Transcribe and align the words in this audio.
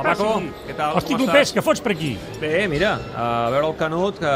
Hola, 0.00 0.14
Paco. 0.14 0.28
Què 0.66 0.76
tal? 0.78 0.96
Hosti, 0.96 1.12
Com 1.14 1.24
Clopés, 1.24 1.48
estàs? 1.48 1.56
què 1.58 1.64
fots 1.66 1.82
per 1.84 1.92
aquí? 1.92 2.14
Bé, 2.40 2.66
mira, 2.72 2.94
a 3.16 3.26
veure 3.52 3.66
el 3.68 3.76
Canut, 3.76 4.18
que 4.22 4.32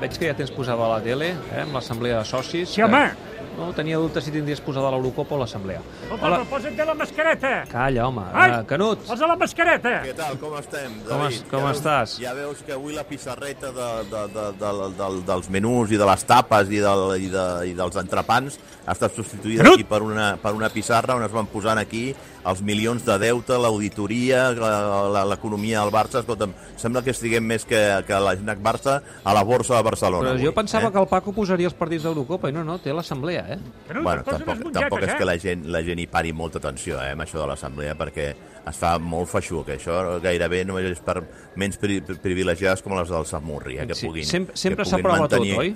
veig 0.00 0.16
que 0.18 0.30
ja 0.30 0.36
tens 0.38 0.50
posada 0.54 0.86
a 0.86 0.94
la 0.96 1.02
tele, 1.04 1.34
eh, 1.52 1.60
amb 1.66 1.74
l'assemblea 1.76 2.22
de 2.22 2.24
socis. 2.24 2.70
Sí, 2.72 2.82
home. 2.82 3.04
Que... 3.12 3.30
No, 3.52 3.66
tenia 3.76 3.98
dubtes 4.00 4.24
si 4.24 4.30
tindries 4.32 4.62
posada 4.64 4.88
l'Eurocopa 4.94 5.34
o 5.34 5.38
l'assemblea. 5.42 5.82
Escolta, 6.06 6.24
Hola. 6.24 6.38
posa't 6.48 6.72
de 6.74 6.86
la 6.88 6.94
mascareta. 6.96 7.50
Calla, 7.68 8.06
home. 8.08 8.22
Ai! 8.32 8.50
Uh, 8.54 8.62
Canut, 8.66 9.02
Posa 9.04 9.26
la 9.28 9.36
mascareta. 9.36 9.92
Què 10.06 10.14
tal, 10.16 10.38
com 10.40 10.54
estem, 10.56 10.94
Com 11.04 11.18
David? 11.20 11.36
es- 11.36 11.42
com 11.50 11.60
ja 11.60 11.66
veus, 11.66 11.76
estàs? 11.82 12.14
Ja 12.22 12.32
veus 12.32 12.62
que 12.64 12.72
avui 12.72 12.94
la 12.96 13.04
pissarreta 13.04 13.70
de, 13.76 13.90
de, 14.08 14.22
de, 14.32 14.46
de, 14.56 14.72
de, 14.96 15.10
dels 15.28 15.50
menús 15.52 15.92
i 15.92 16.00
de 16.00 16.06
les 16.08 16.24
tapes 16.24 16.70
i, 16.72 16.80
del, 16.80 17.04
i, 17.20 17.28
de, 17.28 17.44
i 17.68 17.74
dels 17.76 17.96
entrepans 18.00 18.56
ha 18.86 18.92
estat 18.96 19.12
substituïda 19.20 19.64
Canut! 19.66 19.74
aquí 19.82 19.84
per 19.84 20.00
una, 20.02 20.30
per 20.40 20.54
una 20.56 20.70
pissarra 20.72 21.14
on 21.20 21.22
es 21.28 21.30
van 21.36 21.46
posant 21.52 21.76
aquí 21.78 22.14
els 22.44 22.60
milions 22.62 23.04
de 23.06 23.14
deute, 23.22 23.54
l'auditoria, 23.58 24.50
la- 24.52 25.08
la- 25.08 25.24
l'economia 25.30 25.80
del 25.80 25.92
Barça. 25.94 26.18
Escolta'm, 26.20 26.52
sembla 26.76 27.02
que 27.02 27.10
estiguem 27.14 27.44
més 27.46 27.64
que, 27.64 27.78
que 28.06 28.18
la 28.20 28.34
Snac 28.36 28.58
Barça 28.58 29.00
a 29.22 29.34
la 29.34 29.42
borsa 29.44 29.76
de 29.76 29.82
Barcelona. 29.82 30.28
però 30.30 30.34
avui, 30.34 30.44
jo 30.46 30.52
pensava 30.54 30.88
eh? 30.88 30.92
que 30.92 30.98
el 30.98 31.06
Paco 31.06 31.32
posaria 31.32 31.66
els 31.70 31.74
partits 31.74 32.02
d'Eurocopa 32.02 32.48
i 32.50 32.52
no, 32.52 32.64
no, 32.64 32.78
té 32.82 32.92
l'assemblea, 32.92 33.44
eh? 33.54 33.58
Canut, 33.88 34.02
Bueno, 34.02 34.22
tampoc, 34.24 34.56
mongetes, 34.58 34.80
tampoc 34.80 35.02
és 35.02 35.12
eh? 35.12 35.16
que 35.18 35.24
la 35.24 35.36
gent, 35.38 35.66
la 35.70 35.82
gent 35.86 35.98
hi 36.02 36.06
pari 36.06 36.32
molta 36.32 36.58
atenció 36.58 36.98
eh, 37.02 37.12
amb 37.12 37.22
això 37.22 37.38
de 37.38 37.46
l'assemblea 37.46 37.94
perquè 37.94 38.26
es 38.66 38.76
fa 38.78 38.96
molt 38.98 39.28
feixuc. 39.30 39.68
Això 39.76 40.20
gairebé 40.22 40.64
només 40.64 40.84
és 40.90 41.00
per 41.00 41.20
menys 41.56 41.78
pri 41.78 42.00
privilegiades 42.02 42.82
com 42.82 42.94
les 42.98 43.08
del 43.08 43.24
Samurri, 43.26 43.78
eh, 43.78 43.86
que 43.86 43.94
Sí, 43.94 44.06
puguin, 44.06 44.24
sempre 44.26 44.56
sempre 44.56 44.84
que 44.84 44.90
puguin 44.90 45.02
s'aprova 45.02 45.28
tot, 45.28 45.46
oi? 45.62 45.74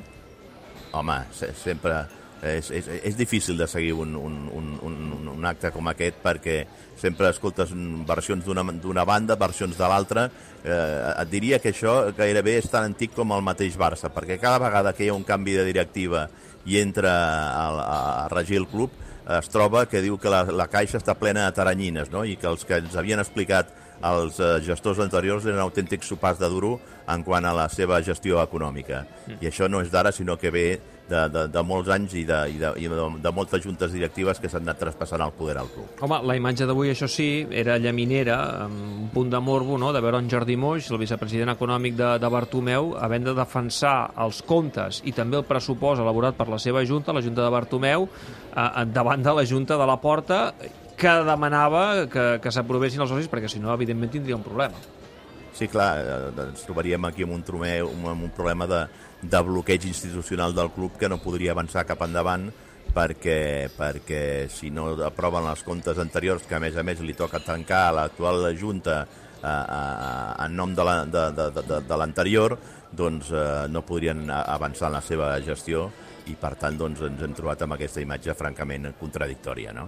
Home, 0.93 1.19
se, 1.33 1.53
sempre... 1.55 2.05
És, 2.45 2.69
és, 2.71 2.89
és 3.09 3.17
difícil 3.17 3.57
de 3.57 3.67
seguir 3.67 3.95
un, 3.97 4.13
un, 4.15 4.35
un, 4.53 4.67
un, 4.85 5.29
un 5.33 5.47
acte 5.49 5.71
com 5.73 5.89
aquest 5.89 6.19
perquè 6.23 6.59
sempre 7.01 7.31
escoltes 7.33 7.73
versions 8.09 8.45
d'una 8.45 9.05
banda, 9.09 9.39
versions 9.41 9.77
de 9.79 9.89
l'altra. 9.89 10.27
Eh, 10.63 11.15
et 11.23 11.33
diria 11.33 11.61
que 11.63 11.73
això 11.73 12.13
gairebé 12.17 12.59
és 12.61 12.69
tan 12.73 12.91
antic 12.91 13.15
com 13.17 13.33
el 13.33 13.45
mateix 13.47 13.79
Barça, 13.81 14.13
perquè 14.13 14.41
cada 14.43 14.61
vegada 14.63 14.93
que 14.93 15.07
hi 15.07 15.11
ha 15.11 15.17
un 15.17 15.25
canvi 15.25 15.57
de 15.57 15.65
directiva 15.65 16.27
i 16.67 16.81
entra 16.81 17.13
a, 17.15 17.67
a, 17.71 17.99
a 18.27 18.29
regir 18.33 18.61
el 18.61 18.69
club, 18.69 18.93
es 19.27 19.49
troba 19.51 19.87
que 19.91 20.03
diu 20.05 20.21
que 20.23 20.31
la, 20.31 20.45
la 20.55 20.69
caixa 20.71 21.01
està 21.01 21.17
plena 21.19 21.49
de 21.49 21.57
taranyines, 21.57 22.13
no? 22.13 22.23
i 22.25 22.37
que 22.39 22.47
els 22.47 22.63
que 22.67 22.79
ens 22.79 22.95
havien 22.95 23.23
explicat 23.23 23.73
els 24.07 24.39
eh, 24.39 24.59
gestors 24.63 25.01
anteriors 25.03 25.47
eren 25.49 25.63
autèntics 25.63 26.11
sopars 26.13 26.39
de 26.39 26.51
duro 26.53 26.77
en 27.09 27.25
quant 27.25 27.47
a 27.49 27.55
la 27.57 27.67
seva 27.73 28.03
gestió 28.05 28.43
econòmica. 28.43 29.05
Mm. 29.27 29.41
I 29.41 29.51
això 29.51 29.71
no 29.73 29.81
és 29.83 29.91
d'ara, 29.91 30.13
sinó 30.13 30.37
que 30.39 30.53
ve 30.53 30.67
de, 31.09 31.23
de, 31.33 31.45
de 31.53 31.63
molts 31.67 31.91
anys 31.95 32.15
i 32.19 32.25
de, 32.29 32.39
i 32.53 32.61
de, 32.61 32.73
i 32.83 32.89
de, 32.91 33.09
de 33.23 33.33
moltes 33.35 33.63
juntes 33.65 33.93
directives 33.95 34.41
que 34.43 34.51
s'han 34.51 34.67
anat 34.67 34.81
traspassant 34.83 35.23
el 35.25 35.35
poder 35.37 35.57
al 35.61 35.71
club. 35.73 35.91
Home, 36.03 36.21
la 36.27 36.37
imatge 36.39 36.67
d'avui, 36.69 36.91
això 36.93 37.09
sí, 37.11 37.47
era 37.51 37.79
llaminera, 37.83 38.39
amb 38.67 38.81
un 39.07 39.11
punt 39.15 39.31
de 39.33 39.41
morbo, 39.43 39.79
no?, 39.81 39.93
de 39.95 40.03
veure 40.05 40.21
en 40.23 40.31
Jordi 40.31 40.57
Moix, 40.61 40.91
el 40.91 41.03
vicepresident 41.03 41.55
econòmic 41.55 41.97
de, 41.99 42.11
de 42.23 42.33
Bartomeu, 42.33 42.95
havent 43.01 43.31
de 43.31 43.37
defensar 43.37 43.97
els 44.27 44.43
comptes 44.47 45.03
i 45.07 45.15
també 45.17 45.41
el 45.41 45.47
pressupost 45.49 46.03
elaborat 46.03 46.39
per 46.39 46.49
la 46.53 46.61
seva 46.63 46.85
junta, 46.87 47.15
la 47.17 47.25
junta 47.25 47.45
de 47.45 47.55
Bartomeu, 47.55 48.09
eh, 48.09 48.69
davant 48.91 49.23
de 49.23 49.39
la 49.41 49.47
junta 49.47 49.79
de 49.79 49.87
la 49.89 50.01
Porta, 50.03 50.41
que 50.97 51.13
demanava 51.29 52.07
que, 52.11 52.27
que 52.43 52.53
s'aprovessin 52.53 53.05
els 53.05 53.13
socis, 53.13 53.29
perquè 53.31 53.51
si 53.53 53.61
no, 53.61 53.73
evidentment, 53.75 54.15
tindria 54.15 54.39
un 54.39 54.45
problema. 54.47 54.81
Sí, 55.57 55.71
clar, 55.73 55.93
eh, 56.05 56.47
ens 56.51 56.67
trobaríem 56.69 57.07
aquí 57.09 57.25
amb 57.25 57.33
un, 57.39 57.43
trumer, 57.47 57.81
amb 57.81 58.27
un 58.27 58.33
problema 58.37 58.67
de, 58.69 58.83
de 59.23 59.41
bloqueig 59.41 59.87
institucional 59.89 60.53
del 60.53 60.69
club 60.75 60.99
que 61.01 61.09
no 61.09 61.17
podria 61.23 61.55
avançar 61.57 61.87
cap 61.89 62.03
endavant 62.05 62.51
perquè, 62.93 63.71
perquè 63.73 64.21
si 64.53 64.69
no 64.71 64.91
aproven 65.07 65.49
els 65.49 65.65
comptes 65.65 65.97
anteriors, 66.03 66.45
que 66.45 66.59
a 66.59 66.61
més 66.61 66.77
a 66.77 66.85
més 66.85 67.01
li 67.01 67.17
toca 67.17 67.41
tancar 67.41 67.87
a 67.87 67.95
l'actual 68.03 68.51
Junta 68.57 69.07
en 70.47 70.57
nom 70.57 70.75
de 70.75 70.85
la- 70.85 71.05
de, 71.05 71.25
de, 71.37 71.51
de, 71.55 71.63
de, 71.63 71.81
de 71.89 71.97
l'anterior, 72.01 72.57
doncs 72.97 73.31
eh, 73.33 73.67
no 73.69 73.83
podrien 73.87 74.27
avançar 74.31 74.89
en 74.91 74.95
la 74.99 75.03
seva 75.05 75.35
gestió 75.45 75.89
i 76.27 76.35
per 76.35 76.57
tant 76.59 76.75
doncs, 76.79 76.99
ens 77.07 77.21
hem 77.23 77.35
trobat 77.39 77.61
amb 77.63 77.77
aquesta 77.77 78.01
imatge 78.03 78.35
francament 78.35 78.89
contradictòria. 78.99 79.71
No? 79.77 79.85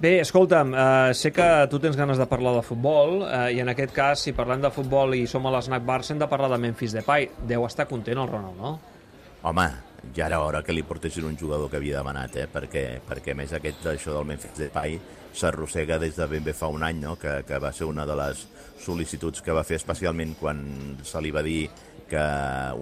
Bé, 0.00 0.14
escolta'm, 0.22 0.70
eh, 0.72 1.10
sé 1.14 1.32
que 1.36 1.48
tu 1.68 1.78
tens 1.82 1.98
ganes 2.00 2.16
de 2.16 2.26
parlar 2.30 2.54
de 2.56 2.62
futbol 2.64 3.26
eh, 3.26 3.50
i 3.56 3.60
en 3.60 3.68
aquest 3.68 3.92
cas, 3.92 4.22
si 4.24 4.32
parlem 4.32 4.62
de 4.64 4.70
futbol 4.72 5.12
i 5.18 5.26
som 5.28 5.44
a 5.46 5.52
l'Snac 5.52 5.84
Barça, 5.84 6.14
hem 6.14 6.22
de 6.22 6.28
parlar 6.32 6.48
de 6.54 6.58
Memphis 6.64 6.96
Depay. 6.96 7.28
Deu 7.50 7.66
estar 7.68 7.86
content 7.90 8.18
el 8.24 8.28
Ronald, 8.32 8.56
no? 8.56 8.78
Home, 9.42 9.68
ja 10.16 10.26
era 10.26 10.40
hora 10.40 10.62
que 10.62 10.74
li 10.74 10.82
portessin 10.86 11.26
un 11.28 11.36
jugador 11.38 11.70
que 11.70 11.78
havia 11.78 11.98
demanat, 12.00 12.36
eh? 12.36 12.46
perquè, 12.50 12.84
perquè 13.06 13.34
més 13.36 13.52
aquest 13.56 13.86
això 13.92 14.14
del 14.16 14.28
Memphis 14.28 14.56
Depay 14.58 14.98
s'arrossega 15.36 16.00
des 16.02 16.16
de 16.18 16.26
ben 16.26 16.44
bé 16.44 16.54
fa 16.56 16.70
un 16.72 16.82
any, 16.82 17.00
no? 17.04 17.16
que, 17.20 17.40
que 17.46 17.60
va 17.62 17.72
ser 17.72 17.86
una 17.88 18.06
de 18.08 18.16
les 18.18 18.46
sol·licituds 18.80 19.44
que 19.44 19.54
va 19.54 19.64
fer 19.66 19.78
especialment 19.78 20.34
quan 20.40 20.62
se 21.04 21.22
li 21.22 21.30
va 21.30 21.44
dir 21.46 21.68
que 22.10 22.22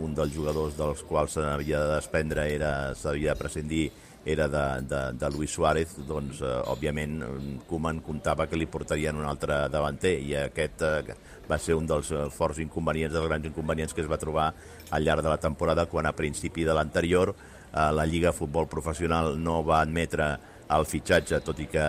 un 0.00 0.14
dels 0.16 0.32
jugadors 0.32 0.76
dels 0.78 1.02
quals 1.04 1.36
s'havia 1.36 1.82
de 1.84 1.96
desprendre 1.98 2.46
era 2.48 2.94
s'havia 2.96 3.34
de 3.34 3.40
prescindir 3.42 3.86
era 4.28 4.46
de, 4.48 4.64
de, 4.86 5.00
de 5.16 5.30
Luis 5.32 5.50
Suárez, 5.50 5.94
doncs, 6.06 6.42
eh, 6.44 6.54
òbviament, 6.68 7.22
Koeman 7.68 8.02
comptava 8.04 8.46
que 8.46 8.58
li 8.60 8.68
portarien 8.68 9.16
un 9.16 9.24
altre 9.24 9.62
davanter 9.72 10.18
i 10.20 10.34
aquest 10.36 10.84
eh, 10.84 11.16
va 11.48 11.56
ser 11.56 11.78
un 11.78 11.88
dels 11.88 12.12
eh, 12.12 12.26
forts 12.34 12.60
inconvenients, 12.60 13.14
dels 13.14 13.28
grans 13.30 13.48
inconvenients 13.48 13.96
que 13.96 14.04
es 14.04 14.10
va 14.10 14.20
trobar 14.20 14.50
al 14.90 15.04
llarg 15.04 15.24
de 15.24 15.32
la 15.32 15.40
temporada 15.40 15.86
quan 15.88 16.06
a 16.06 16.12
principi 16.12 16.66
de 16.68 16.76
l'anterior 16.76 17.32
eh, 17.32 17.88
la 17.92 18.04
Lliga 18.04 18.34
Futbol 18.36 18.68
Professional 18.68 19.34
no 19.40 19.62
va 19.64 19.80
admetre 19.80 20.28
el 20.76 20.84
fitxatge, 20.84 21.40
tot 21.40 21.62
i 21.64 21.66
que 21.72 21.84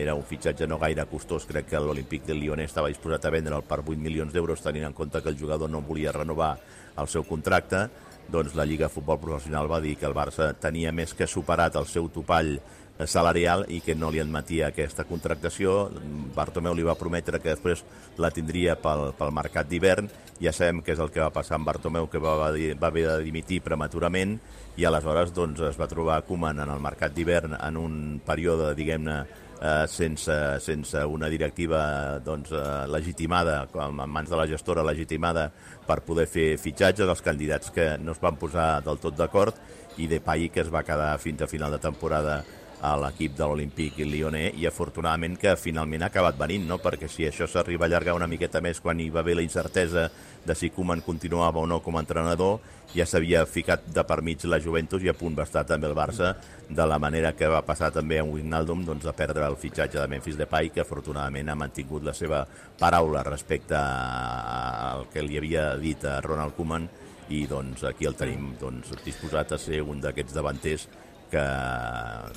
era 0.00 0.16
un 0.18 0.24
fitxatge 0.26 0.66
no 0.66 0.80
gaire 0.82 1.04
costós, 1.06 1.46
crec 1.46 1.68
que 1.70 1.78
l'Olímpic 1.82 2.24
de 2.26 2.34
Lyon 2.34 2.64
estava 2.64 2.90
disposat 2.90 3.28
a 3.28 3.30
vendre'l 3.30 3.62
per 3.62 3.84
8 3.84 3.94
milions 4.02 4.34
d'euros, 4.34 4.64
tenint 4.64 4.88
en 4.88 4.96
compte 4.96 5.22
que 5.22 5.30
el 5.30 5.38
jugador 5.38 5.70
no 5.70 5.84
volia 5.86 6.14
renovar 6.16 6.56
el 6.98 7.06
seu 7.06 7.22
contracte, 7.28 7.86
doncs 8.32 8.56
la 8.58 8.66
Lliga 8.66 8.90
Futbol 8.92 9.20
Professional 9.22 9.70
va 9.70 9.80
dir 9.80 9.96
que 9.96 10.06
el 10.08 10.16
Barça 10.16 10.52
tenia 10.58 10.92
més 10.92 11.14
que 11.14 11.28
superat 11.30 11.76
el 11.78 11.86
seu 11.90 12.08
topall 12.12 12.56
salarial 13.04 13.66
i 13.68 13.82
que 13.84 13.94
no 13.94 14.08
li 14.10 14.20
admetia 14.22 14.70
aquesta 14.70 15.04
contractació. 15.04 15.90
Bartomeu 16.34 16.74
li 16.74 16.86
va 16.86 16.96
prometre 16.96 17.40
que 17.42 17.52
després 17.52 17.84
la 18.16 18.30
tindria 18.32 18.76
pel, 18.80 19.10
pel 19.18 19.34
mercat 19.36 19.68
d'hivern. 19.68 20.08
Ja 20.40 20.52
sabem 20.52 20.80
què 20.84 20.94
és 20.94 21.02
el 21.02 21.12
que 21.12 21.20
va 21.20 21.32
passar 21.32 21.58
amb 21.58 21.68
Bartomeu, 21.68 22.08
que 22.08 22.20
va, 22.22 22.36
va, 22.40 22.50
va 22.52 22.88
haver 22.88 23.06
de 23.08 23.18
dimitir 23.24 23.60
prematurament 23.64 24.38
i 24.76 24.84
aleshores 24.84 25.32
doncs, 25.36 25.60
es 25.64 25.78
va 25.80 25.88
trobar 25.88 26.22
Koeman 26.28 26.60
en 26.64 26.72
el 26.72 26.80
mercat 26.84 27.14
d'hivern 27.16 27.56
en 27.56 27.80
un 27.80 27.94
període, 28.24 28.74
diguem-ne, 28.76 29.22
eh, 29.60 29.86
sense, 29.88 30.60
sense 30.60 31.04
una 31.04 31.28
directiva 31.32 32.18
doncs, 32.24 32.52
eh, 32.52 32.86
legitimada, 32.92 33.66
com 33.72 34.00
en 34.00 34.10
mans 34.10 34.30
de 34.30 34.36
la 34.36 34.46
gestora 34.50 34.84
legitimada 34.86 35.48
per 35.86 36.02
poder 36.06 36.26
fer 36.30 36.54
fitxatges, 36.60 37.08
els 37.08 37.24
candidats 37.24 37.72
que 37.74 37.94
no 37.98 38.12
es 38.12 38.22
van 38.22 38.38
posar 38.40 38.82
del 38.84 39.00
tot 39.02 39.16
d'acord 39.16 39.58
i 39.96 40.08
Depay 40.10 40.50
que 40.52 40.62
es 40.64 40.72
va 40.72 40.84
quedar 40.84 41.16
fins 41.18 41.42
a 41.42 41.50
final 41.50 41.72
de 41.72 41.80
temporada 41.82 42.42
a 42.86 42.94
l'equip 43.00 43.34
de 43.34 43.46
l'Olímpic 43.48 43.98
Lyonnais 44.06 44.54
i 44.60 44.66
afortunadament 44.68 45.34
que 45.40 45.56
finalment 45.58 46.04
ha 46.04 46.10
acabat 46.12 46.38
venint, 46.38 46.66
no? 46.68 46.78
perquè 46.82 47.08
si 47.10 47.26
això 47.26 47.48
s'arriba 47.50 47.86
a 47.86 47.88
allargar 47.90 48.14
una 48.14 48.28
miqueta 48.30 48.62
més 48.62 48.78
quan 48.80 49.00
hi 49.02 49.08
va 49.10 49.24
haver 49.24 49.34
la 49.40 49.44
incertesa 49.46 50.06
de 50.46 50.54
si 50.54 50.70
Koeman 50.70 51.02
continuava 51.02 51.58
o 51.58 51.66
no 51.66 51.80
com 51.82 51.96
a 51.96 52.02
entrenador, 52.04 52.60
ja 52.94 53.06
s'havia 53.08 53.42
ficat 53.50 53.88
de 53.90 54.04
per 54.06 54.20
mig 54.22 54.44
la 54.46 54.60
Juventus 54.62 55.02
i 55.02 55.10
a 55.10 55.16
punt 55.18 55.34
va 55.34 55.46
estar 55.48 55.64
també 55.66 55.88
el 55.90 55.96
Barça, 55.98 56.36
de 56.68 56.86
la 56.86 57.00
manera 57.02 57.32
que 57.34 57.48
va 57.50 57.64
passar 57.66 57.90
també 57.94 58.20
amb 58.20 58.36
Wijnaldum, 58.36 58.84
doncs, 58.86 59.06
de 59.08 59.14
perdre 59.16 59.48
el 59.48 59.58
fitxatge 59.58 59.98
de 59.98 60.06
Memphis 60.12 60.38
Depay, 60.38 60.70
que 60.70 60.84
afortunadament 60.84 61.50
ha 61.50 61.58
mantingut 61.58 62.06
la 62.06 62.14
seva 62.14 62.44
paraula 62.78 63.24
respecte 63.26 63.74
al 63.76 65.08
que 65.10 65.26
li 65.26 65.40
havia 65.40 65.72
dit 65.82 66.06
a 66.06 66.20
Ronald 66.22 66.54
Koeman 66.54 66.86
i 67.34 67.42
doncs 67.50 67.82
aquí 67.88 68.06
el 68.06 68.14
tenim 68.14 68.52
doncs, 68.60 68.94
disposat 69.02 69.56
a 69.56 69.58
ser 69.58 69.82
un 69.82 69.98
d'aquests 70.02 70.36
davanters 70.36 70.86
que 71.30 71.42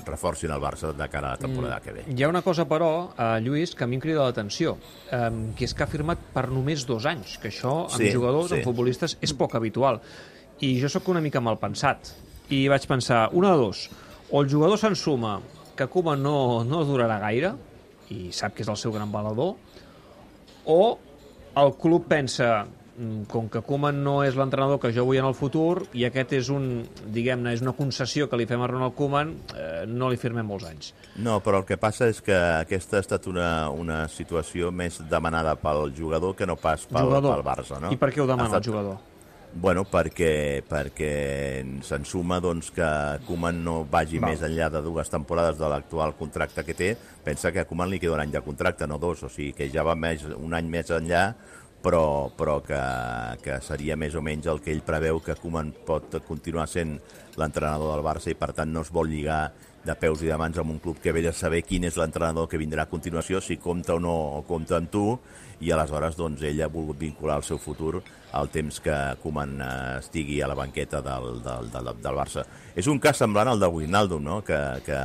reforcin 0.06 0.50
el 0.50 0.60
Barça 0.62 0.92
de 0.96 1.08
cara 1.08 1.28
a 1.28 1.36
la 1.36 1.40
temporada 1.40 1.78
mm. 1.78 1.82
que 1.84 1.92
ve. 1.92 2.04
Hi 2.10 2.24
ha 2.24 2.28
una 2.28 2.42
cosa, 2.42 2.66
però, 2.68 3.10
eh, 3.16 3.40
Lluís, 3.44 3.74
que 3.74 3.84
a 3.84 3.86
mi 3.90 3.98
em 3.98 4.02
crida 4.02 4.24
l'atenció, 4.26 4.76
eh, 5.10 5.30
que 5.56 5.64
és 5.68 5.74
que 5.74 5.84
ha 5.84 5.90
firmat 5.90 6.18
per 6.34 6.48
només 6.50 6.84
dos 6.88 7.06
anys, 7.06 7.38
que 7.38 7.48
això 7.52 7.84
amb 7.86 7.96
Sí, 8.00 8.10
jugadors, 8.12 8.50
sí. 8.50 8.58
amb 8.58 8.66
futbolistes, 8.66 9.16
és 9.20 9.32
poc 9.34 9.54
habitual. 9.54 10.00
I 10.60 10.74
jo 10.80 10.88
sóc 10.92 11.08
una 11.08 11.22
mica 11.24 11.40
mal 11.40 11.58
pensat. 11.58 12.12
I 12.50 12.66
vaig 12.68 12.86
pensar, 12.90 13.28
una 13.32 13.52
de 13.54 13.62
dos, 13.62 13.88
o 14.30 14.42
el 14.42 14.50
jugador 14.50 14.78
s'ensuma 14.78 15.40
que 15.76 15.86
Koeman 15.86 16.22
no, 16.22 16.64
no 16.64 16.84
durarà 16.84 17.20
gaire, 17.22 17.54
i 18.10 18.32
sap 18.34 18.56
que 18.56 18.64
és 18.66 18.68
el 18.68 18.76
seu 18.76 18.92
gran 18.92 19.12
valedor, 19.12 19.54
o 20.66 20.98
el 21.56 21.72
club 21.78 22.06
pensa, 22.10 22.64
"Mm, 22.64 22.79
com 23.28 23.48
que 23.48 23.62
Koeman 23.64 24.02
no 24.04 24.18
és 24.26 24.34
l'entrenador 24.36 24.78
que 24.82 24.90
jo 24.92 25.04
vull 25.08 25.16
en 25.20 25.24
el 25.28 25.34
futur 25.34 25.86
i 25.96 26.04
aquest 26.04 26.32
és 26.36 26.50
un, 26.52 26.86
diguem-ne, 27.14 27.54
és 27.56 27.62
una 27.64 27.72
concessió 27.78 28.28
que 28.28 28.36
li 28.36 28.46
fem 28.50 28.60
a 28.60 28.68
Ronald 28.68 28.94
Koeman, 28.98 29.34
eh, 29.56 29.84
no 29.88 30.10
li 30.12 30.18
firmem 30.20 30.44
molts 30.46 30.66
anys. 30.68 30.92
No, 31.16 31.38
però 31.40 31.62
el 31.62 31.68
que 31.68 31.78
passa 31.80 32.08
és 32.12 32.20
que 32.20 32.36
aquesta 32.36 32.98
ha 32.98 33.04
estat 33.04 33.26
una, 33.30 33.70
una 33.70 34.02
situació 34.08 34.70
més 34.70 35.00
demanada 35.10 35.54
pel 35.60 35.94
jugador 35.96 36.36
que 36.36 36.46
no 36.46 36.56
pas 36.60 36.84
pel, 36.90 37.06
Jugador. 37.08 37.36
pel 37.38 37.46
Barça. 37.46 37.80
No? 37.80 37.92
I 37.92 37.96
per 37.96 38.10
què 38.12 38.20
ho 38.20 38.26
demana 38.28 38.50
estat- 38.50 38.66
el 38.66 38.72
jugador? 38.72 38.98
Bueno, 39.52 39.82
perquè, 39.82 40.62
perquè 40.62 41.64
se'n 41.82 42.04
suma 42.06 42.36
doncs, 42.38 42.68
que 42.70 42.86
Koeman 43.26 43.64
no 43.64 43.80
vagi 43.90 44.20
Val. 44.22 44.30
més 44.30 44.44
enllà 44.46 44.68
de 44.70 44.82
dues 44.84 45.10
temporades 45.10 45.58
de 45.58 45.66
l'actual 45.72 46.14
contracte 46.14 46.62
que 46.64 46.74
té. 46.78 46.96
Pensa 47.24 47.50
que 47.50 47.58
a 47.58 47.64
Koeman 47.66 47.90
li 47.90 47.98
queda 47.98 48.14
un 48.14 48.20
any 48.22 48.30
de 48.30 48.42
contracte, 48.46 48.86
no 48.86 48.98
dos, 49.02 49.24
o 49.26 49.28
sigui 49.28 49.52
que 49.52 49.66
ja 49.68 49.82
va 49.82 49.96
més, 49.98 50.22
un 50.38 50.54
any 50.54 50.68
més 50.70 50.90
enllà, 50.94 51.34
però, 51.82 52.30
però 52.36 52.58
que, 52.64 52.80
que 53.44 53.58
seria 53.64 53.96
més 53.96 54.14
o 54.14 54.22
menys 54.24 54.48
el 54.52 54.60
que 54.60 54.72
ell 54.74 54.84
preveu 54.86 55.20
que 55.24 55.36
Koeman 55.38 55.72
pot 55.86 56.20
continuar 56.28 56.68
sent 56.68 56.98
l'entrenador 57.40 57.94
del 57.94 58.04
Barça 58.04 58.30
i 58.32 58.38
per 58.38 58.52
tant 58.56 58.72
no 58.72 58.84
es 58.84 58.92
vol 58.92 59.08
lligar 59.10 59.48
de 59.80 59.94
peus 59.96 60.20
i 60.20 60.28
de 60.28 60.36
mans 60.36 60.58
amb 60.60 60.74
un 60.74 60.80
club 60.82 60.98
que 61.00 61.12
ve 61.12 61.22
de 61.24 61.32
saber 61.32 61.62
quin 61.64 61.86
és 61.88 61.96
l'entrenador 61.96 62.48
que 62.50 62.60
vindrà 62.60 62.84
a 62.84 62.90
continuació, 62.90 63.40
si 63.40 63.56
compta 63.56 63.96
o 63.96 64.00
no 64.02 64.12
o 64.12 64.42
compta 64.48 64.76
amb 64.76 64.90
tu, 64.92 65.04
i 65.60 65.72
aleshores 65.72 66.16
doncs, 66.16 66.42
ell 66.44 66.60
ha 66.64 66.68
volgut 66.72 66.98
vincular 67.00 67.38
el 67.40 67.46
seu 67.46 67.60
futur 67.60 68.02
al 68.36 68.48
temps 68.52 68.80
que 68.84 68.96
Koeman 69.22 69.56
eh, 69.60 69.70
estigui 70.00 70.40
a 70.40 70.48
la 70.48 70.56
banqueta 70.56 71.00
del, 71.04 71.40
del, 71.44 71.70
del, 71.72 71.90
del 72.00 72.16
Barça. 72.16 72.44
És 72.76 72.88
un 72.92 73.00
cas 73.00 73.20
semblant 73.20 73.52
al 73.52 73.60
de 73.60 73.68
Wijnaldum, 73.68 74.24
no? 74.24 74.40
que, 74.44 74.58
que 74.86 75.00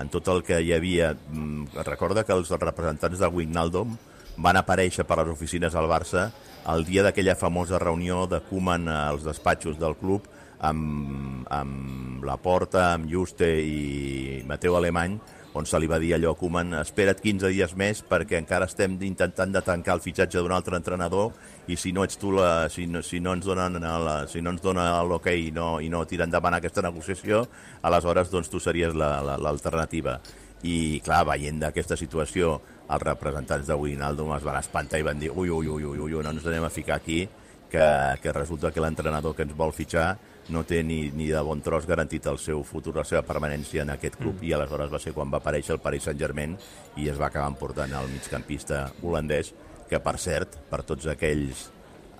en 0.00 0.10
tot 0.10 0.30
el 0.32 0.42
que 0.46 0.60
hi 0.62 0.72
havia... 0.74 1.12
mm, 1.14 1.82
Recorda 1.86 2.24
que 2.24 2.34
els 2.34 2.50
representants 2.54 3.20
de 3.20 3.30
Wijnaldum 3.30 3.98
van 4.40 4.56
aparèixer 4.56 5.04
per 5.04 5.20
les 5.20 5.32
oficines 5.32 5.76
al 5.76 5.88
Barça 5.90 6.30
el 6.70 6.84
dia 6.88 7.04
d'aquella 7.04 7.36
famosa 7.36 7.80
reunió 7.80 8.26
de 8.28 8.40
Koeman 8.48 8.88
als 8.88 9.24
despatxos 9.24 9.78
del 9.80 9.96
club 10.00 10.26
amb, 10.60 11.46
amb 11.48 12.24
la 12.24 12.36
Porta, 12.36 12.92
amb 12.94 13.08
Juste 13.08 13.48
i 13.64 14.42
Mateu 14.48 14.76
Alemany, 14.76 15.16
on 15.56 15.66
se 15.66 15.78
li 15.80 15.88
va 15.90 15.98
dir 15.98 16.12
allò 16.14 16.34
a 16.34 16.38
Koeman, 16.38 16.76
espera't 16.78 17.22
15 17.22 17.48
dies 17.50 17.72
més 17.80 18.04
perquè 18.06 18.38
encara 18.38 18.68
estem 18.70 18.94
intentant 19.02 19.50
de 19.50 19.62
tancar 19.66 19.96
el 19.96 20.04
fitxatge 20.04 20.38
d'un 20.38 20.54
altre 20.54 20.78
entrenador 20.78 21.32
i 21.66 21.78
si 21.80 21.90
no 21.96 22.04
ets 22.06 22.20
tu 22.20 22.30
la, 22.36 22.68
si, 22.70 22.86
no, 22.86 23.02
si 23.02 23.18
no 23.24 23.34
ens 23.34 23.48
donen 23.48 23.80
la, 23.80 24.16
si 24.30 24.44
no 24.44 24.54
ens 24.54 24.62
dona 24.62 24.92
l'ok 25.02 25.26
i 25.32 25.50
no, 25.54 25.80
i 25.80 25.88
no 25.90 26.04
tira 26.06 26.28
endavant 26.28 26.54
aquesta 26.54 26.84
negociació, 26.86 27.46
aleshores 27.82 28.30
doncs 28.30 28.52
tu 28.52 28.60
series 28.62 28.94
l'alternativa. 28.94 30.20
La, 30.20 30.22
la, 30.22 30.46
I 30.60 31.00
clar, 31.00 31.22
veient 31.24 31.56
d'aquesta 31.56 31.96
situació, 31.96 32.58
els 32.90 33.04
representants 33.06 33.68
de 33.68 33.76
Wijnaldum 33.78 34.34
es 34.36 34.46
van 34.46 34.58
espantar 34.58 35.00
i 35.00 35.06
van 35.06 35.20
dir 35.20 35.30
ui, 35.30 35.48
ui, 35.50 35.68
ui, 35.68 35.84
ui, 35.84 36.02
ui, 36.08 36.18
no 36.22 36.34
ens 36.34 36.46
anem 36.46 36.66
a 36.66 36.72
ficar 36.74 36.98
aquí 36.98 37.22
que, 37.70 37.86
que 38.22 38.32
resulta 38.32 38.72
que 38.74 38.82
l'entrenador 38.82 39.36
que 39.36 39.46
ens 39.46 39.56
vol 39.56 39.72
fitxar 39.72 40.10
no 40.50 40.64
té 40.66 40.82
ni, 40.82 41.04
ni 41.14 41.28
de 41.30 41.40
bon 41.46 41.62
tros 41.62 41.86
garantit 41.86 42.26
el 42.26 42.40
seu 42.42 42.64
futur, 42.66 42.96
la 42.98 43.06
seva 43.06 43.22
permanència 43.22 43.84
en 43.84 43.94
aquest 43.94 44.18
club, 44.18 44.40
mm. 44.40 44.48
i 44.48 44.54
aleshores 44.56 44.90
va 44.92 45.00
ser 45.02 45.14
quan 45.14 45.30
va 45.30 45.38
aparèixer 45.38 45.76
el 45.76 45.82
Paris 45.84 46.08
Saint-Germain 46.08 46.56
i 46.98 47.06
es 47.08 47.20
va 47.20 47.28
acabar 47.30 47.52
emportant 47.52 47.94
el 47.94 48.10
migcampista 48.10 48.88
holandès, 49.02 49.54
que 49.90 50.02
per 50.02 50.16
cert, 50.18 50.58
per 50.70 50.82
tots 50.86 51.06
aquells 51.10 51.68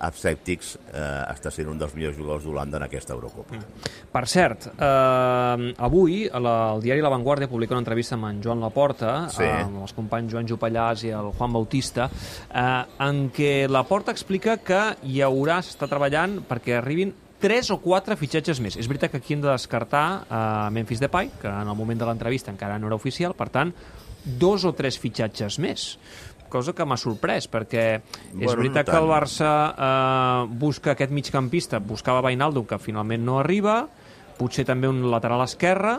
escèptics, 0.07 0.75
eh, 0.93 1.01
està 1.31 1.51
sent 1.53 1.69
un 1.69 1.77
dels 1.77 1.93
millors 1.95 2.17
jugadors 2.17 2.43
d'Holanda 2.45 2.77
en 2.77 2.83
aquesta 2.87 3.13
Eurocopa. 3.13 3.55
Mm. 3.55 3.89
Per 4.11 4.23
cert, 4.27 4.67
eh, 4.73 5.73
avui 5.77 6.29
la, 6.33 6.55
el 6.75 6.81
diari 6.81 7.01
La 7.01 7.09
Vanguardia 7.13 7.49
publica 7.49 7.75
una 7.75 7.83
entrevista 7.85 8.15
amb 8.15 8.29
en 8.31 8.41
Joan 8.43 8.61
Laporta, 8.61 9.29
Sí. 9.29 9.43
eh, 9.43 9.63
amb 9.63 9.81
els 9.83 9.93
companys 9.93 10.31
Joan 10.31 10.47
Jopallàs 10.47 11.03
i 11.05 11.09
el 11.09 11.31
Juan 11.37 11.53
Bautista, 11.53 12.09
eh, 12.53 12.83
en 12.99 13.31
què 13.31 13.67
Laporta 13.69 14.11
explica 14.11 14.57
que 14.57 14.95
hi 15.03 15.21
haurà, 15.21 15.61
s'està 15.61 15.87
treballant 15.87 16.41
perquè 16.47 16.77
arribin 16.77 17.13
tres 17.41 17.71
o 17.73 17.79
quatre 17.81 18.15
fitxatges 18.15 18.59
més. 18.61 18.77
És 18.77 18.87
veritat 18.87 19.11
que 19.11 19.17
aquí 19.17 19.33
hem 19.33 19.41
de 19.41 19.49
descartar 19.49 20.25
eh, 20.29 20.69
Memphis 20.71 20.99
Depay, 21.01 21.31
que 21.41 21.47
en 21.47 21.67
el 21.67 21.75
moment 21.75 21.99
de 21.99 22.05
l'entrevista 22.05 22.51
encara 22.51 22.77
no 22.79 22.87
era 22.87 22.95
oficial, 22.95 23.33
per 23.33 23.49
tant, 23.49 23.73
dos 24.23 24.65
o 24.65 24.73
tres 24.77 24.99
fitxatges 25.01 25.57
més 25.57 25.97
cosa 26.51 26.73
que 26.75 26.85
m'ha 26.85 26.97
sorprès, 26.99 27.47
perquè 27.49 27.85
és 27.95 28.03
Bueno, 28.33 28.51
no 28.51 28.61
veritat 28.61 28.85
que 28.85 28.91
tant. 28.91 29.03
el 29.03 29.09
Barça 29.09 29.51
eh, 29.71 30.47
busca 30.61 30.91
aquest 30.93 31.11
migcampista, 31.15 31.79
buscava 31.79 32.21
Vainaldo, 32.21 32.65
que 32.67 32.77
finalment 32.77 33.23
no 33.25 33.39
arriba, 33.39 33.87
potser 34.37 34.65
també 34.67 34.87
un 34.91 35.05
lateral 35.09 35.41
esquerre, 35.47 35.97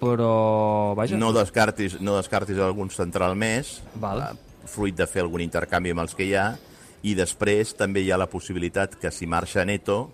però... 0.00 0.94
Vaja, 0.96 1.16
No 1.18 1.32
descartis, 1.32 1.98
no 2.00 2.16
descartis 2.18 2.58
algun 2.58 2.90
central 2.90 3.36
més, 3.36 3.80
Val. 4.00 4.20
eh, 4.22 4.66
fruit 4.68 4.96
de 4.96 5.06
fer 5.06 5.22
algun 5.24 5.42
intercanvi 5.44 5.92
amb 5.94 6.04
els 6.04 6.14
que 6.16 6.26
hi 6.28 6.34
ha, 6.38 6.54
i 7.04 7.14
després 7.14 7.74
també 7.76 8.00
hi 8.04 8.10
ha 8.12 8.18
la 8.20 8.28
possibilitat 8.32 8.96
que 9.00 9.10
si 9.12 9.26
marxa 9.28 9.64
Neto, 9.68 10.10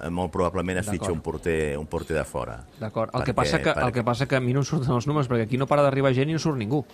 eh, 0.00 0.10
molt 0.12 0.32
probablement 0.32 0.78
es 0.82 0.88
fitxa 0.90 1.12
un 1.12 1.20
porter, 1.24 1.76
un 1.80 1.86
porter 1.86 2.16
de 2.16 2.24
fora. 2.28 2.58
D'acord. 2.80 3.14
El, 3.14 3.22
que 3.24 3.32
Perquè- 3.32 3.34
passa 3.34 3.62
que, 3.62 3.70
el 3.70 3.76
perquè- 3.76 3.92
que 4.00 4.04
passa 4.04 4.26
que 4.28 4.36
a 4.36 4.40
mi 4.40 4.52
no 4.52 4.60
em 4.60 4.64
surten 4.68 4.92
els 4.94 5.06
números, 5.06 5.28
perquè 5.30 5.46
aquí 5.48 5.56
no 5.56 5.66
para 5.66 5.82
d'arribar 5.82 6.12
gent 6.14 6.28
i 6.30 6.32
no 6.36 6.38
surt 6.38 6.58
ningú. 6.60 6.84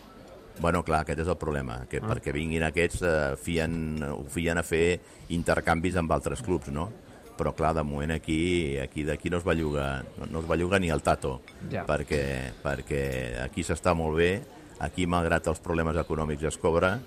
Bueno, 0.61 0.83
clar, 0.85 1.03
aquest 1.03 1.23
és 1.25 1.31
el 1.31 1.39
problema, 1.41 1.81
que 1.91 2.01
ah. 2.03 2.09
perquè 2.11 2.35
vinguin 2.35 2.65
aquests 2.67 3.03
eh, 3.07 3.15
fien, 3.41 4.03
ho 4.13 4.25
fien 4.31 4.59
a 4.61 4.67
fer 4.67 5.01
intercanvis 5.35 5.97
amb 6.01 6.13
altres 6.13 6.43
clubs, 6.45 6.69
no? 6.75 6.91
Però 7.39 7.55
clar, 7.57 7.73
de 7.79 7.83
moment 7.87 8.13
aquí 8.13 8.77
aquí 8.79 9.07
d'aquí 9.09 9.31
no 9.33 9.41
es 9.41 9.47
belluga, 9.47 10.05
no, 10.19 10.29
no 10.31 10.43
es 10.43 10.49
belluga 10.49 10.79
ni 10.79 10.93
el 10.93 11.03
Tato, 11.03 11.41
Ja. 11.73 11.87
perquè, 11.89 12.53
perquè 12.63 13.03
aquí 13.43 13.65
s'està 13.65 13.97
molt 13.97 14.19
bé, 14.21 14.33
aquí 14.79 15.07
malgrat 15.07 15.49
els 15.49 15.63
problemes 15.65 15.97
econòmics 15.97 16.45
es 16.53 16.59
cobra 16.61 16.99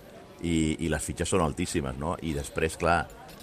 i, 0.41 0.85
i 0.85 0.89
les 0.91 1.03
fitxes 1.03 1.29
són 1.29 1.43
altíssimes, 1.45 1.97
no? 2.01 2.15
I 2.21 2.33
després, 2.35 2.75
clar, 2.81 2.99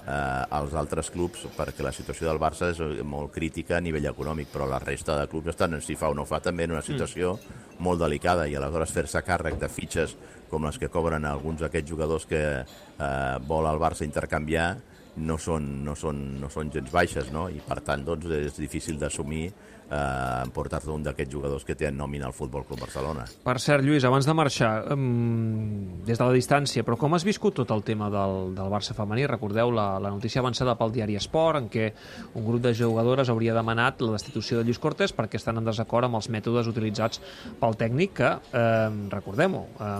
eh, 0.07 0.45
els 0.59 0.75
altres 0.79 1.11
clubs, 1.15 1.47
perquè 1.57 1.85
la 1.85 1.95
situació 1.95 2.29
del 2.29 2.41
Barça 2.43 2.71
és 2.73 2.81
molt 3.05 3.33
crítica 3.35 3.79
a 3.79 3.83
nivell 3.85 4.11
econòmic, 4.11 4.51
però 4.53 4.69
la 4.69 4.81
resta 4.83 5.19
de 5.21 5.29
clubs 5.31 5.53
estan, 5.55 5.79
si 5.81 5.97
fa 5.99 6.11
o 6.13 6.17
no 6.19 6.27
fa, 6.29 6.41
també 6.41 6.67
en 6.67 6.77
una 6.77 6.85
situació 6.85 7.37
mm. 7.37 7.83
molt 7.85 8.03
delicada 8.03 8.47
i 8.49 8.57
aleshores 8.59 8.95
fer-se 8.95 9.23
càrrec 9.27 9.59
de 9.61 9.71
fitxes 9.73 10.17
com 10.51 10.67
les 10.67 10.79
que 10.79 10.91
cobren 10.93 11.25
alguns 11.25 11.63
d'aquests 11.65 11.89
jugadors 11.89 12.27
que 12.29 12.43
eh, 12.63 13.37
vol 13.49 13.69
el 13.71 13.81
Barça 13.81 14.05
intercanviar 14.05 14.75
no 15.17 15.37
són, 15.39 15.85
no 15.85 15.95
són, 15.99 16.23
no 16.41 16.49
són 16.53 16.73
gens 16.73 16.91
baixes, 16.93 17.29
no? 17.35 17.49
I 17.53 17.61
per 17.67 17.81
tant, 17.85 18.05
doncs, 18.07 18.31
és 18.33 18.57
difícil 18.57 18.99
d'assumir 19.01 19.45
eh, 19.93 20.43
emportar-te 20.43 20.91
un 20.93 21.05
d'aquests 21.05 21.33
jugadors 21.33 21.67
que 21.69 21.77
té 21.77 21.89
en 21.91 21.99
nòmina 21.99 22.29
al 22.29 22.37
Futbol 22.37 22.65
Club 22.69 22.81
Barcelona. 22.87 23.27
Per 23.45 23.57
cert, 23.61 23.85
Lluís, 23.85 24.07
abans 24.09 24.27
de 24.29 24.35
marxar, 24.37 24.73
um, 24.95 26.01
des 26.07 26.17
de 26.17 26.25
la 26.25 26.33
distància, 26.33 26.85
però 26.87 26.97
com 27.01 27.17
has 27.17 27.27
viscut 27.29 27.59
tot 27.61 27.75
el 27.75 27.85
tema 27.85 28.09
del, 28.13 28.55
del 28.57 28.73
Barça 28.73 28.97
femení? 28.97 29.27
Recordeu 29.29 29.75
la, 29.75 29.99
la 30.03 30.15
notícia 30.15 30.41
avançada 30.41 30.77
pel 30.81 30.95
diari 30.97 31.19
Esport, 31.21 31.61
en 31.61 31.69
què 31.73 31.91
un 32.39 32.49
grup 32.49 32.65
de 32.65 32.75
jugadores 32.79 33.29
hauria 33.33 33.57
demanat 33.57 34.01
la 34.01 34.17
destitució 34.17 34.59
de 34.59 34.67
Lluís 34.67 34.81
Cortés 34.83 35.13
perquè 35.13 35.41
estan 35.41 35.61
en 35.61 35.69
desacord 35.69 36.09
amb 36.09 36.21
els 36.21 36.31
mètodes 36.33 36.73
utilitzats 36.73 37.21
pel 37.61 37.77
tècnic 37.77 38.17
que, 38.23 38.33
eh, 38.57 38.89
recordem-ho, 39.13 39.67
eh, 39.77 39.95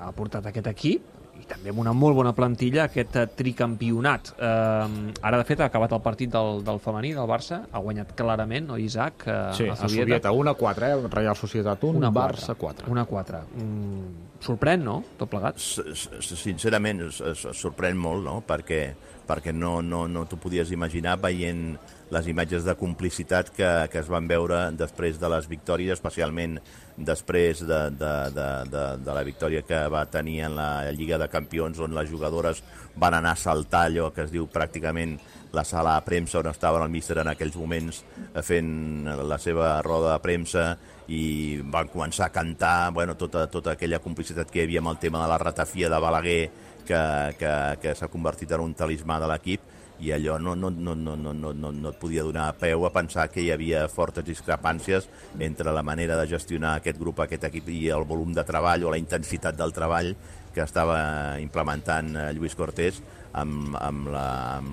ha 0.00 0.12
portat 0.16 0.50
aquest 0.50 0.74
equip 0.74 1.19
i 1.40 1.48
també 1.48 1.72
amb 1.72 1.82
una 1.82 1.92
molt 1.96 2.16
bona 2.18 2.32
plantilla 2.36 2.84
aquest 2.86 3.16
eh, 3.16 3.26
tricampionat. 3.36 4.32
Eh, 4.38 5.12
ara, 5.22 5.40
de 5.40 5.46
fet, 5.48 5.60
ha 5.60 5.70
acabat 5.70 5.92
el 5.96 6.02
partit 6.04 6.32
del, 6.32 6.62
del 6.66 6.80
femení, 6.84 7.14
del 7.16 7.28
Barça, 7.30 7.62
ha 7.70 7.82
guanyat 7.82 8.14
clarament, 8.18 8.68
no, 8.70 8.78
Isaac? 8.78 9.26
Eh, 9.26 9.38
Sí, 9.56 9.68
a 9.68 9.76
Sovieta 9.76 10.32
1 10.32 10.50
a 10.50 10.54
4, 10.54 10.86
eh? 10.86 11.08
Real 11.10 11.36
Societat 11.36 11.82
1, 11.84 11.98
una 11.98 12.12
Barça 12.14 12.54
4. 12.54 12.90
Una 12.90 13.04
4. 13.04 13.44
Mm, 13.56 14.29
sorprèn, 14.44 14.84
no?, 14.84 15.00
tot 15.20 15.30
plegat. 15.32 15.60
Sincerament, 15.60 17.06
es 17.10 17.46
sorprèn 17.60 17.98
molt, 18.00 18.24
no?, 18.26 18.40
perquè, 18.46 18.82
perquè 19.28 19.54
no, 19.54 19.78
no, 19.84 20.06
no 20.10 20.26
t'ho 20.26 20.38
podies 20.40 20.72
imaginar 20.74 21.18
veient 21.22 21.74
les 22.10 22.26
imatges 22.26 22.64
de 22.66 22.74
complicitat 22.74 23.52
que, 23.54 23.68
que 23.92 24.00
es 24.00 24.08
van 24.10 24.26
veure 24.26 24.64
després 24.74 25.20
de 25.20 25.28
les 25.30 25.46
victòries, 25.50 25.94
especialment 25.94 26.58
després 26.98 27.62
de, 27.62 27.80
de, 27.94 28.14
de, 28.34 28.48
de, 28.72 28.84
de 29.04 29.14
la 29.14 29.22
victòria 29.26 29.62
que 29.66 29.84
va 29.92 30.04
tenir 30.10 30.40
en 30.48 30.56
la 30.58 30.90
Lliga 30.96 31.20
de 31.22 31.30
Campions, 31.30 31.78
on 31.78 31.94
les 31.94 32.10
jugadores 32.10 32.64
van 32.98 33.14
anar 33.20 33.36
a 33.36 33.40
saltar 33.40 33.86
allò 33.86 34.10
que 34.14 34.26
es 34.26 34.34
diu 34.34 34.48
pràcticament 34.50 35.18
la 35.52 35.64
sala 35.64 35.96
de 35.98 36.06
premsa 36.06 36.38
on 36.40 36.50
estava 36.50 36.82
el 36.84 36.92
míster 36.92 37.18
en 37.18 37.30
aquells 37.32 37.56
moments 37.58 38.02
eh, 38.34 38.42
fent 38.42 39.08
la 39.26 39.38
seva 39.38 39.80
roda 39.82 40.14
de 40.14 40.22
premsa 40.24 40.66
i 41.10 41.58
van 41.72 41.90
començar 41.90 42.28
a 42.28 42.34
cantar 42.34 42.92
bueno, 42.94 43.16
tota, 43.18 43.46
tota 43.50 43.74
aquella 43.74 43.98
complicitat 43.98 44.50
que 44.50 44.62
hi 44.62 44.68
havia 44.68 44.84
amb 44.84 44.92
el 44.94 45.02
tema 45.02 45.22
de 45.24 45.28
la 45.32 45.38
ratafia 45.42 45.90
de 45.90 45.98
Balaguer 45.98 46.40
que, 46.86 47.02
que, 47.38 47.52
que 47.82 47.94
s'ha 47.98 48.10
convertit 48.12 48.52
en 48.52 48.62
un 48.64 48.74
talismà 48.78 49.18
de 49.20 49.30
l'equip 49.30 49.68
i 50.00 50.12
allò 50.12 50.38
no, 50.38 50.54
no, 50.56 50.70
no, 50.70 50.94
no, 50.94 51.14
no, 51.16 51.32
no, 51.34 51.52
no, 51.52 51.70
no 51.72 51.90
et 51.90 51.98
podia 52.00 52.24
donar 52.24 52.54
peu 52.56 52.86
a 52.86 52.92
pensar 52.94 53.26
que 53.28 53.42
hi 53.44 53.50
havia 53.52 53.84
fortes 53.92 54.24
discrepàncies 54.24 55.08
entre 55.38 55.74
la 55.76 55.84
manera 55.84 56.16
de 56.16 56.26
gestionar 56.30 56.78
aquest 56.78 56.98
grup, 56.98 57.20
aquest 57.20 57.44
equip 57.50 57.68
i 57.68 57.82
el 57.92 58.06
volum 58.08 58.32
de 58.32 58.44
treball 58.48 58.86
o 58.86 58.94
la 58.94 59.00
intensitat 59.00 59.58
del 59.58 59.74
treball 59.76 60.14
que 60.54 60.64
estava 60.64 61.38
implementant 61.42 62.14
eh, 62.16 62.30
Lluís 62.34 62.56
Cortés 62.56 63.02
amb, 63.32 63.76
amb 63.78 64.08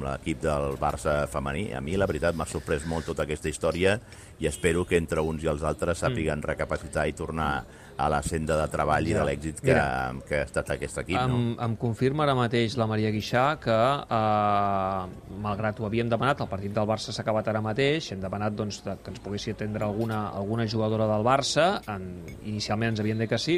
l'equip 0.04 0.42
del 0.42 0.78
Barça 0.82 1.20
femení. 1.32 1.72
A 1.78 1.82
mi, 1.82 1.98
la 1.98 2.08
veritat, 2.10 2.36
m'ha 2.38 2.48
sorprès 2.50 2.86
molt 2.90 3.10
tota 3.12 3.26
aquesta 3.28 3.50
història 3.52 3.98
i 4.40 4.48
espero 4.50 4.86
que 4.86 4.98
entre 4.98 5.22
uns 5.26 5.44
i 5.44 5.50
els 5.50 5.64
altres 5.66 6.02
sàpiguen 6.04 6.44
recapacitar 6.46 7.08
i 7.10 7.16
tornar 7.18 7.52
a 7.98 8.08
la 8.14 8.20
senda 8.22 8.54
de 8.60 8.68
treball 8.70 9.08
i 9.10 9.14
de 9.18 9.24
l'èxit 9.26 9.60
que, 9.60 9.72
Mira. 9.74 10.14
que 10.28 10.42
ha 10.44 10.46
estat 10.46 10.70
aquest 10.76 11.00
equip. 11.02 11.18
No? 11.18 11.40
Em, 11.40 11.48
em 11.66 11.76
confirma 11.82 12.28
ara 12.28 12.36
mateix 12.38 12.78
la 12.78 12.86
Maria 12.90 13.10
Guixà 13.14 13.46
que, 13.62 13.78
eh, 14.18 15.32
malgrat 15.42 15.82
ho 15.82 15.88
havíem 15.90 16.10
demanat, 16.14 16.44
el 16.46 16.52
partit 16.52 16.76
del 16.76 16.90
Barça 16.90 17.14
s'ha 17.14 17.26
acabat 17.26 17.50
ara 17.50 17.64
mateix, 17.66 18.12
hem 18.14 18.22
demanat 18.22 18.54
doncs, 18.58 18.84
que 18.86 19.14
ens 19.14 19.24
poguessi 19.24 19.56
atendre 19.56 19.90
alguna, 19.90 20.28
alguna 20.30 20.68
jugadora 20.70 21.10
del 21.10 21.26
Barça, 21.26 21.72
en, 21.90 22.12
inicialment 22.46 22.94
ens 22.94 23.02
havien 23.02 23.26
dit 23.26 23.34
que 23.34 23.42
sí, 23.42 23.58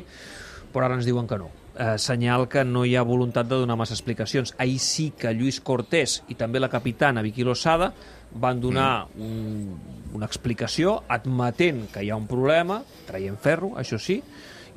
però 0.72 0.88
ara 0.88 0.96
ens 0.96 1.08
diuen 1.08 1.28
que 1.28 1.38
no. 1.42 1.52
Eh, 1.80 1.98
senyal 1.98 2.48
que 2.52 2.66
no 2.68 2.84
hi 2.86 2.96
ha 3.00 3.06
voluntat 3.08 3.48
de 3.48 3.58
donar 3.62 3.78
massa 3.80 3.96
explicacions. 3.96 4.54
Ahir 4.60 4.80
sí 4.84 5.10
que 5.18 5.34
Lluís 5.34 5.62
Cortés 5.64 6.20
i 6.28 6.36
també 6.36 6.60
la 6.60 6.70
capitana 6.70 7.24
Vicky 7.26 7.48
Losada 7.48 7.94
van 8.36 8.60
donar 8.62 9.08
mm. 9.08 9.26
un, 9.26 9.80
una 10.20 10.28
explicació 10.28 11.00
admetent 11.08 11.88
que 11.94 12.04
hi 12.04 12.12
ha 12.12 12.20
un 12.20 12.28
problema, 12.28 12.84
traient 13.08 13.40
ferro, 13.42 13.74
això 13.80 13.98
sí, 13.98 14.20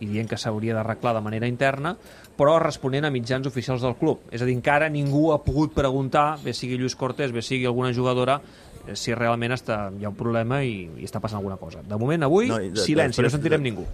i 0.03 0.09
dient 0.09 0.31
que 0.31 0.39
s'hauria 0.41 0.75
d'arreglar 0.79 1.17
de 1.19 1.23
manera 1.23 1.51
interna, 1.51 1.93
però 2.39 2.57
responent 2.63 3.05
a 3.05 3.13
mitjans 3.13 3.47
oficials 3.51 3.83
del 3.85 3.99
club. 3.99 4.25
És 4.33 4.43
a 4.43 4.49
dir, 4.49 4.55
encara 4.57 4.89
ningú 4.91 5.31
ha 5.35 5.43
pogut 5.45 5.75
preguntar, 5.77 6.39
bé 6.43 6.55
sigui 6.57 6.79
Lluís 6.81 6.97
Cortés, 6.97 7.35
bé 7.35 7.43
sigui 7.45 7.69
alguna 7.69 7.93
jugadora, 7.93 8.41
eh, 8.87 8.97
si 8.97 9.15
realment 9.15 9.59
està, 9.59 9.85
hi 9.99 10.07
ha 10.07 10.15
un 10.15 10.19
problema 10.19 10.63
i, 10.65 10.87
i 10.97 11.07
està 11.07 11.21
passant 11.21 11.43
alguna 11.43 11.61
cosa. 11.61 11.85
De 11.87 11.99
moment, 12.01 12.25
avui, 12.31 12.49
no, 12.49 12.63
de, 12.63 12.73
silenci, 12.81 13.19
després, 13.19 13.29
no 13.29 13.37
sentirem 13.37 13.63
de, 13.63 13.71
ningú. 13.71 13.87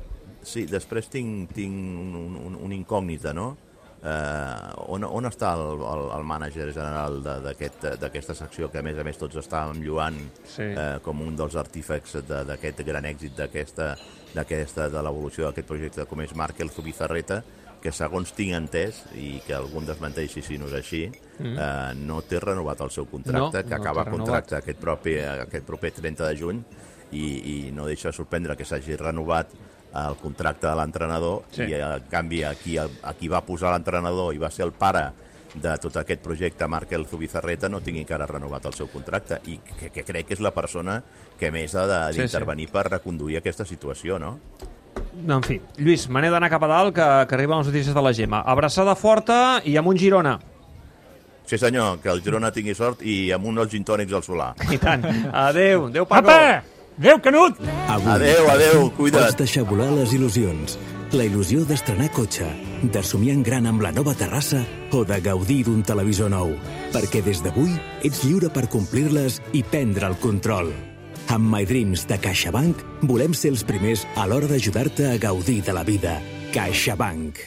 Sí, 0.48 0.64
després 0.70 1.10
tinc, 1.12 1.52
tinc 1.56 1.74
un, 1.76 2.36
un, 2.40 2.60
un 2.64 2.76
incògnita, 2.76 3.34
no? 3.36 3.50
eh, 4.02 4.72
on, 4.86 5.04
on 5.04 5.28
està 5.28 5.52
el, 5.58 5.82
el, 5.82 6.04
el 6.16 6.26
mànager 6.28 6.68
general 6.72 7.20
d'aquesta 7.24 7.94
aquest, 8.08 8.32
secció, 8.38 8.70
que 8.72 8.80
a 8.80 8.86
més 8.86 8.98
a 8.98 9.06
més 9.06 9.18
tots 9.20 9.38
estàvem 9.40 9.82
lluant 9.84 10.18
sí. 10.44 10.68
eh, 10.70 10.98
com 11.04 11.22
un 11.24 11.36
dels 11.38 11.56
artífecs 11.58 12.20
d'aquest 12.28 12.84
gran 12.86 13.08
èxit 13.08 13.38
d'aquesta 13.38 14.90
de 14.92 15.04
l'evolució 15.04 15.48
d'aquest 15.48 15.68
projecte, 15.68 16.06
com 16.10 16.22
és 16.24 16.34
Markel 16.38 16.70
Zubizarreta, 16.74 17.42
que 17.78 17.92
segons 17.94 18.32
tinc 18.34 18.56
entès, 18.56 19.04
i 19.14 19.36
que 19.46 19.54
algun 19.54 19.86
desmenteixi 19.86 20.42
si 20.42 20.56
no 20.58 20.66
és 20.66 20.74
així, 20.80 21.04
mm. 21.38 21.54
eh, 21.54 21.94
no 22.02 22.20
té 22.26 22.40
renovat 22.42 22.82
el 22.82 22.90
seu 22.94 23.06
contracte, 23.06 23.62
no, 23.62 23.68
que 23.68 23.76
no 23.76 23.82
acaba 23.82 24.06
contracte 24.10 24.58
aquest 24.58 24.80
propi, 24.82 25.14
aquest 25.46 25.66
proper 25.66 25.92
30 26.00 26.26
de 26.26 26.38
juny, 26.38 26.62
i, 27.08 27.24
i 27.24 27.56
no 27.72 27.86
deixa 27.88 28.12
sorprendre 28.12 28.56
que 28.58 28.66
s'hagi 28.68 28.98
renovat 29.00 29.54
el 29.94 30.18
contracte 30.20 30.66
de 30.66 30.74
l'entrenador 30.76 31.46
sí. 31.54 31.64
i 31.64 31.78
en 31.78 32.04
canvi 32.10 32.42
a 32.44 32.52
qui, 32.58 32.76
a 32.78 33.14
qui 33.18 33.30
va 33.32 33.40
posar 33.46 33.72
l'entrenador 33.72 34.34
i 34.34 34.42
va 34.42 34.50
ser 34.52 34.66
el 34.66 34.74
pare 34.76 35.08
de 35.54 35.74
tot 35.80 35.96
aquest 35.96 36.20
projecte, 36.22 36.66
Markel 36.68 37.06
Zubizarreta, 37.08 37.70
no 37.72 37.80
tingui 37.80 38.04
encara 38.04 38.26
renovat 38.28 38.66
el 38.68 38.74
seu 38.76 38.90
contracte 38.92 39.40
i 39.48 39.56
que, 39.64 39.88
que 39.94 40.04
crec 40.04 40.28
que 40.28 40.36
és 40.36 40.42
la 40.44 40.52
persona 40.54 41.00
que 41.40 41.50
més 41.54 41.74
ha 41.74 41.86
d'intervenir 41.88 42.68
sí, 42.68 42.70
sí. 42.70 42.74
per 42.76 42.84
reconduir 42.90 43.40
aquesta 43.40 43.66
situació, 43.68 44.18
no? 44.20 44.36
En 45.18 45.42
fi, 45.42 45.58
Lluís, 45.78 46.06
me 46.12 46.22
n'he 46.22 46.30
d'anar 46.30 46.50
cap 46.52 46.62
a 46.62 46.70
dalt, 46.70 46.94
que, 46.94 47.08
que 47.26 47.34
arriben 47.34 47.58
les 47.58 47.72
notícies 47.72 47.96
de 47.96 48.04
la 48.04 48.12
Gemma. 48.14 48.42
Abraçada 48.46 48.94
forta 48.98 49.58
i 49.64 49.76
amb 49.80 49.90
un 49.90 49.98
Girona. 49.98 50.38
Sí, 51.48 51.56
senyor, 51.58 52.02
que 52.04 52.12
el 52.12 52.20
Girona 52.22 52.52
tingui 52.52 52.76
sort 52.76 53.00
i 53.02 53.30
amb 53.32 53.48
un 53.48 53.56
dels 53.58 53.72
gintònics 53.72 54.12
al 54.14 54.26
solar. 54.26 54.52
I 54.68 54.78
tant. 54.82 55.06
Adéu, 55.48 55.88
adéu, 55.88 56.06
Paco. 56.06 56.28
Apa! 56.28 56.77
Adéu, 56.98 57.20
Canut! 57.22 57.54
Avui, 57.86 58.10
adéu, 58.10 58.50
adéu, 58.50 58.90
cuida't. 58.96 59.28
Pots 59.28 59.36
deixar 59.38 59.62
volar 59.62 59.92
les 59.94 60.10
il·lusions. 60.16 60.74
La 61.14 61.28
il·lusió 61.28 61.62
d'estrenar 61.62 62.08
cotxe, 62.10 62.48
de 62.82 63.02
somiar 63.06 63.36
en 63.38 63.44
gran 63.46 63.68
amb 63.70 63.84
la 63.84 63.92
nova 63.94 64.16
terrassa 64.18 64.64
o 64.90 65.04
de 65.06 65.20
gaudir 65.22 65.60
d'un 65.68 65.84
televisor 65.86 66.32
nou. 66.32 66.56
Perquè 66.90 67.22
des 67.22 67.38
d'avui 67.44 67.76
ets 68.02 68.24
lliure 68.26 68.50
per 68.50 68.66
complir-les 68.72 69.38
i 69.54 69.62
prendre 69.62 70.10
el 70.10 70.18
control. 70.18 70.72
Amb 71.30 71.46
My 71.52 71.68
Dreams 71.70 72.02
de 72.10 72.18
CaixaBank 72.18 72.82
volem 73.06 73.30
ser 73.30 73.54
els 73.54 73.62
primers 73.62 74.02
a 74.18 74.26
l'hora 74.26 74.50
d'ajudar-te 74.50 75.06
a 75.12 75.20
gaudir 75.22 75.60
de 75.62 75.78
la 75.78 75.86
vida. 75.86 76.18
CaixaBank. 76.50 77.38